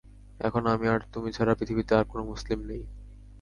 এখন 0.39 0.63
আমি 0.67 0.85
আর 0.87 1.01
তুমি 1.13 1.29
ছাড়া 1.31 1.53
পৃথিবীতে 1.55 1.91
আর 1.95 2.05
কোন 2.05 2.19
মুসলিম 2.25 2.59
নেই। 2.65 2.83